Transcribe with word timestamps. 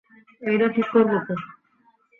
এইডা 0.41 0.67
ঠিক 0.75 0.87
করবো 0.93 1.17
কে? 1.25 1.33